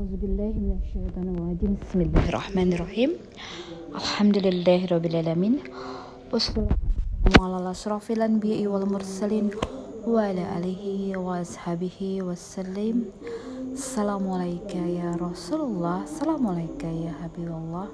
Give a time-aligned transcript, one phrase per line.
[0.00, 3.10] أعوذ بالله من الشيطان الرجيم بسم الله الرحمن الرحيم
[4.00, 5.54] الحمد لله رب العالمين
[6.32, 9.46] والصلاة والسلام على أشرف الأنبياء والمرسلين
[10.08, 10.82] وعلى آله
[11.20, 12.96] وأصحابه وسلم
[13.76, 17.86] السلام عليك يا رسول الله السلام عليك يا حبيب الله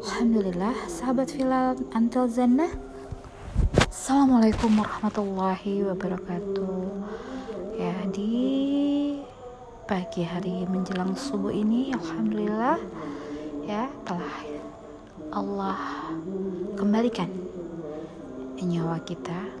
[0.00, 2.72] Alhamdulillah sahabat filal antel zannah
[3.92, 6.70] Assalamualaikum warahmatullahi wabarakatuh
[7.78, 8.81] Ya di
[9.83, 12.79] pagi hari menjelang subuh ini Alhamdulillah
[13.67, 14.35] ya telah
[15.35, 15.79] Allah
[16.79, 17.27] kembalikan
[18.63, 19.51] nyawa kita.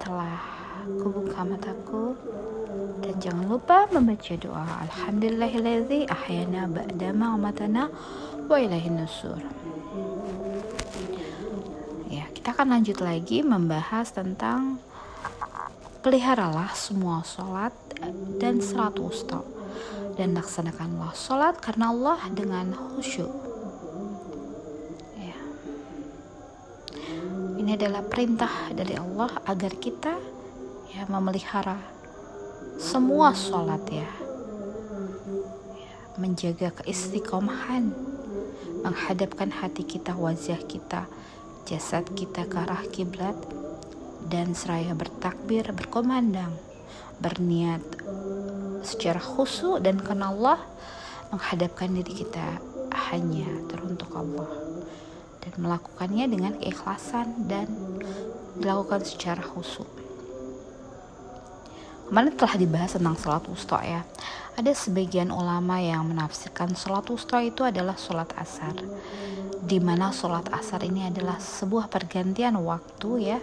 [0.00, 0.40] Telah
[0.98, 2.16] kubuka mataku
[3.04, 4.66] dan jangan lupa membaca doa.
[4.88, 7.92] Alhamdulillahilladzi ahyana ba'da ma'amatana
[8.48, 9.38] wa ilahin nusur.
[12.08, 14.80] Ya kita akan lanjut lagi membahas tentang
[16.02, 17.70] peliharalah semua sholat
[18.42, 19.40] dan serat wusta.
[20.18, 23.32] Dan laksanakanlah sholat karena Allah dengan khusyuk.
[25.16, 25.38] Ya.
[27.56, 30.18] ini adalah perintah dari Allah agar kita
[30.92, 31.80] ya memelihara
[32.76, 34.10] semua sholat ya,
[35.78, 37.94] ya menjaga keistiqomahan
[38.82, 41.08] menghadapkan hati kita wajah kita
[41.64, 43.38] jasad kita ke arah kiblat
[44.26, 46.54] dan seraya bertakbir berkomandang
[47.22, 47.82] berniat
[48.82, 50.58] secara khusyuk dan karena Allah
[51.30, 52.58] menghadapkan diri kita
[53.14, 54.50] hanya teruntuk Allah
[55.42, 57.70] dan melakukannya dengan keikhlasan dan
[58.58, 60.01] dilakukan secara khusyuk
[62.12, 64.04] kemarin telah dibahas tentang sholat wusta ya.
[64.60, 68.76] Ada sebagian ulama yang menafsirkan sholat wusta itu adalah sholat asar.
[69.64, 73.40] Di mana sholat asar ini adalah sebuah pergantian waktu ya.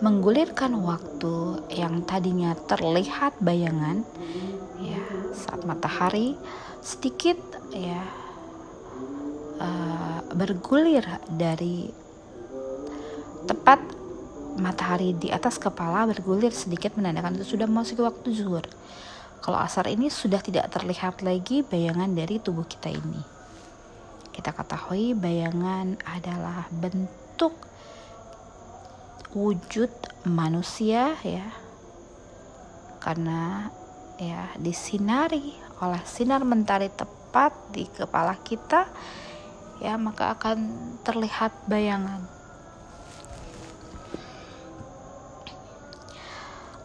[0.00, 4.00] Menggulirkan waktu yang tadinya terlihat bayangan
[4.80, 5.04] ya
[5.36, 6.40] saat matahari
[6.80, 7.36] sedikit
[7.68, 8.00] ya
[9.60, 11.92] uh, bergulir dari
[13.44, 14.05] tepat
[14.56, 18.64] matahari di atas kepala bergulir sedikit menandakan itu sudah masuk waktu zuhur.
[19.44, 23.22] Kalau asar ini sudah tidak terlihat lagi bayangan dari tubuh kita ini.
[24.34, 27.54] Kita ketahui bayangan adalah bentuk
[29.36, 29.92] wujud
[30.26, 31.46] manusia ya.
[32.98, 33.70] Karena
[34.16, 38.88] ya disinari oleh sinar mentari tepat di kepala kita
[39.84, 40.58] ya maka akan
[41.04, 42.35] terlihat bayangan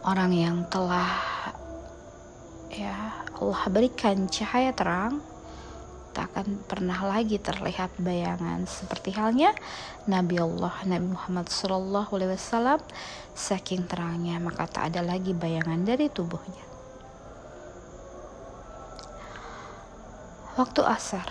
[0.02, 1.10] orang yang telah
[2.72, 5.22] ya Allah berikan cahaya terang
[6.12, 8.68] tak akan pernah lagi terlihat bayangan.
[8.68, 9.56] Seperti halnya
[10.04, 12.80] Nabi Allah Nabi Muhammad Shallallahu Alaihi Wasallam
[13.32, 16.66] saking terangnya maka tak ada lagi bayangan dari tubuhnya.
[20.60, 21.28] Waktu asar.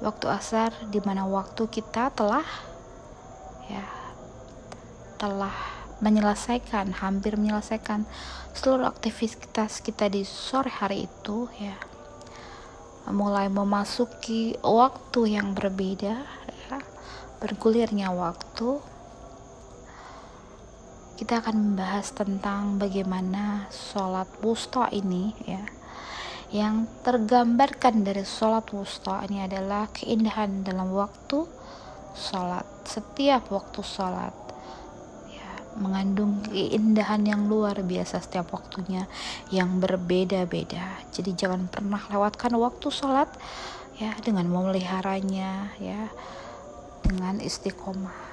[0.00, 2.48] Waktu asar di mana waktu kita telah
[3.68, 4.01] ya
[5.22, 5.54] telah
[6.02, 8.02] menyelesaikan hampir menyelesaikan
[8.58, 11.78] seluruh aktivitas kita di sore hari itu ya.
[13.06, 16.26] Mulai memasuki waktu yang berbeda
[16.66, 16.78] ya,
[17.38, 18.82] bergulirnya waktu
[21.22, 25.62] kita akan membahas tentang bagaimana sholat wusta ini ya.
[26.50, 31.46] Yang tergambarkan dari sholat wusta ini adalah keindahan dalam waktu
[32.18, 34.41] sholat setiap waktu sholat
[35.78, 39.08] mengandung keindahan yang luar biasa setiap waktunya
[39.48, 41.00] yang berbeda-beda.
[41.14, 43.28] Jadi jangan pernah lewatkan waktu sholat
[43.96, 46.08] ya dengan memeliharanya ya
[47.04, 48.32] dengan istiqomah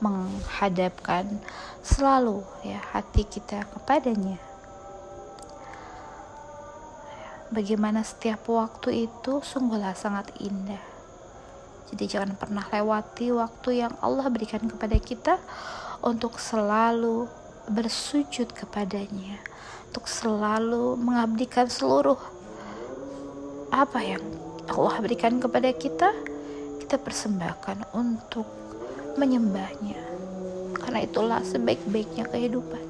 [0.00, 1.40] menghadapkan
[1.84, 4.40] selalu ya hati kita kepadanya.
[7.50, 10.80] Bagaimana setiap waktu itu sungguhlah sangat indah.
[11.90, 15.42] Jadi jangan pernah lewati waktu yang Allah berikan kepada kita
[16.00, 17.28] untuk selalu
[17.68, 19.36] bersujud kepadanya,
[19.92, 22.18] untuk selalu mengabdikan seluruh
[23.70, 24.24] apa yang
[24.70, 26.10] Allah berikan kepada kita,
[26.82, 28.46] kita persembahkan untuk
[29.20, 29.98] menyembahnya.
[30.80, 32.82] Karena itulah sebaik-baiknya kehidupan.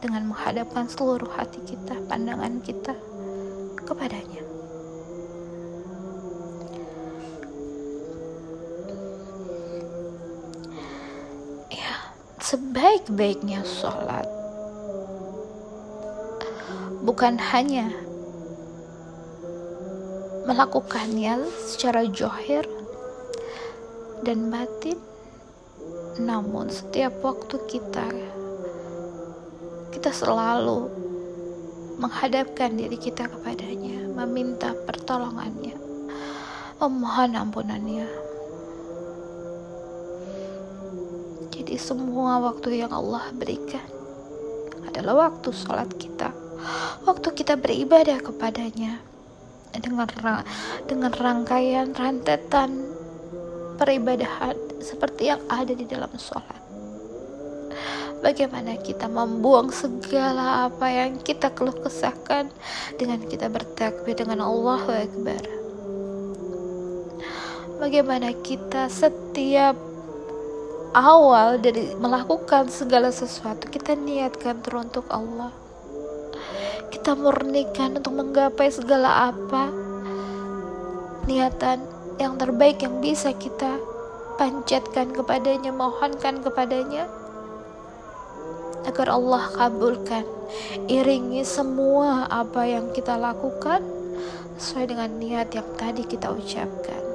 [0.00, 2.96] Dengan menghadapkan seluruh hati kita, pandangan kita
[3.84, 4.49] kepadanya.
[12.50, 14.26] Sebaik-baiknya sholat
[17.06, 17.94] bukan hanya
[20.50, 22.66] melakukannya secara johir
[24.26, 24.98] dan batin
[26.18, 28.10] namun setiap waktu kita
[29.94, 30.90] kita selalu
[32.00, 35.76] menghadapkan diri kita kepadanya, meminta pertolongannya,
[36.80, 38.29] memohon ampunannya.
[41.60, 43.84] Jadi semua waktu yang Allah berikan
[44.88, 46.32] adalah waktu sholat kita,
[47.04, 48.96] waktu kita beribadah kepadanya
[49.76, 50.08] dengan
[50.88, 52.80] dengan rangkaian rantetan
[53.76, 56.64] peribadahan seperti yang ada di dalam sholat.
[58.24, 62.48] Bagaimana kita membuang segala apa yang kita keluh kesahkan
[62.96, 65.44] dengan kita bertakbir dengan Allah Akbar.
[67.84, 69.89] Bagaimana kita setiap
[70.90, 75.54] awal dari melakukan segala sesuatu kita niatkan teruntuk Allah.
[76.90, 79.70] Kita murnikan untuk menggapai segala apa
[81.30, 81.86] niatan
[82.18, 83.78] yang terbaik yang bisa kita
[84.34, 87.06] panjatkan kepadanya, mohonkan kepadanya
[88.88, 90.24] agar Allah kabulkan
[90.90, 93.84] iringi semua apa yang kita lakukan
[94.58, 97.09] sesuai dengan niat yang tadi kita ucapkan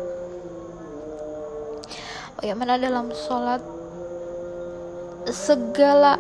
[2.39, 3.63] bagaimana dalam sholat
[5.31, 6.19] segala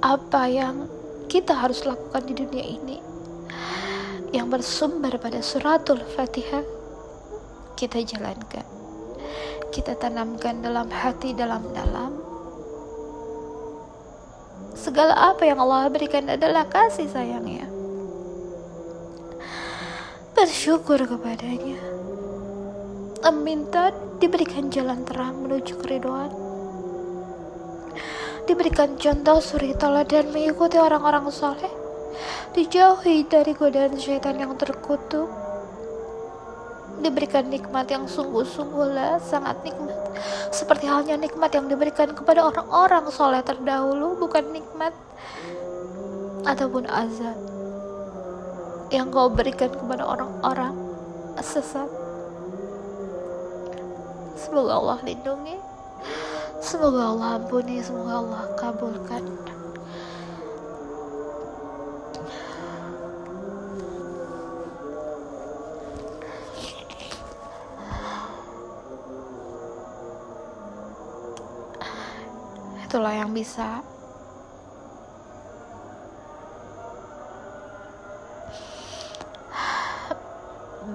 [0.00, 0.86] apa yang
[1.26, 2.98] kita harus lakukan di dunia ini
[4.30, 6.62] yang bersumber pada suratul fatihah
[7.76, 8.64] kita jalankan.
[9.74, 12.16] Kita tanamkan dalam hati dalam-dalam
[14.72, 17.68] segala apa yang Allah berikan adalah kasih sayangnya.
[20.32, 22.05] Bersyukur kepadanya
[23.34, 23.90] meminta
[24.22, 26.30] diberikan jalan terang menuju keriduan.
[28.46, 31.72] Diberikan contoh suri dan mengikuti orang-orang soleh.
[32.54, 35.26] Dijauhi dari godaan syaitan yang terkutuk.
[37.02, 39.98] Diberikan nikmat yang sungguh-sungguhlah sangat nikmat.
[40.54, 44.94] Seperti halnya nikmat yang diberikan kepada orang-orang soleh terdahulu bukan nikmat
[46.46, 47.36] ataupun azab
[48.94, 50.72] yang kau berikan kepada orang-orang
[51.42, 52.05] sesat
[54.36, 55.56] semoga Allah lindungi.
[56.60, 59.24] Semoga Allah ampuni semoga Allah kabulkan.
[72.86, 73.84] Itulah yang bisa.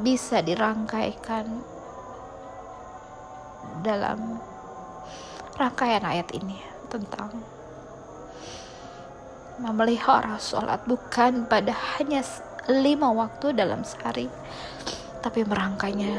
[0.01, 1.81] Bisa dirangkaikan
[3.81, 4.39] dalam
[5.57, 6.57] rangkaian ayat ini
[6.88, 7.33] tentang
[9.62, 12.25] memelihara sholat bukan pada hanya
[12.69, 14.30] lima waktu dalam sehari
[15.22, 16.18] tapi merangkainya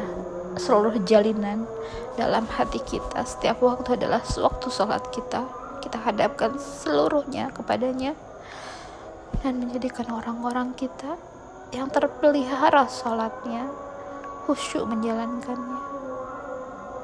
[0.56, 1.66] seluruh jalinan
[2.14, 3.26] dalam hati kita.
[3.26, 5.42] Setiap waktu adalah waktu sholat kita.
[5.82, 8.14] Kita hadapkan seluruhnya kepadanya
[9.42, 11.18] dan menjadikan orang-orang kita
[11.74, 13.66] yang terpelihara sholatnya
[14.46, 15.91] khusyuk menjalankannya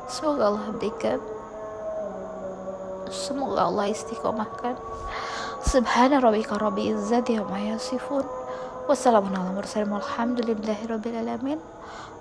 [0.09, 1.21] semoga Allah berikan.
[3.13, 4.77] Semoga Allah istiqomahkan.
[5.65, 8.25] Subhana rabbika rabbi izzati amma yasifun.
[8.89, 9.93] Wassalamu ala mursalin.
[9.93, 11.61] Walhamdulillahi rabbil alamin.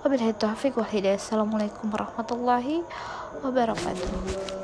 [0.04, 1.16] Wabillahi taufiq wal hidayah.
[1.16, 2.84] Assalamualaikum warahmatullahi
[3.40, 4.57] wabarakatuh